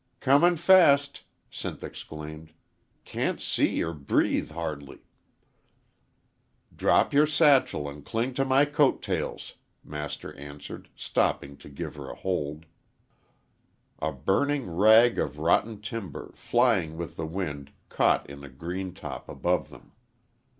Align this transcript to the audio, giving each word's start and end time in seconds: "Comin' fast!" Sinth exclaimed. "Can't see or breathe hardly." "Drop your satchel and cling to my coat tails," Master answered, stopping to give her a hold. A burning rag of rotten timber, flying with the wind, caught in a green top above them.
"Comin' 0.19 0.57
fast!" 0.57 1.21
Sinth 1.51 1.83
exclaimed. 1.83 2.53
"Can't 3.05 3.39
see 3.39 3.83
or 3.83 3.93
breathe 3.93 4.49
hardly." 4.51 5.03
"Drop 6.75 7.13
your 7.13 7.27
satchel 7.27 7.87
and 7.87 8.03
cling 8.03 8.33
to 8.33 8.43
my 8.43 8.65
coat 8.65 9.03
tails," 9.03 9.53
Master 9.83 10.33
answered, 10.37 10.89
stopping 10.95 11.55
to 11.57 11.69
give 11.69 11.93
her 11.97 12.09
a 12.09 12.15
hold. 12.15 12.65
A 13.99 14.11
burning 14.11 14.75
rag 14.75 15.19
of 15.19 15.37
rotten 15.37 15.81
timber, 15.83 16.31
flying 16.33 16.97
with 16.97 17.15
the 17.15 17.27
wind, 17.27 17.71
caught 17.89 18.27
in 18.27 18.43
a 18.43 18.49
green 18.49 18.95
top 18.95 19.29
above 19.29 19.69
them. 19.69 19.91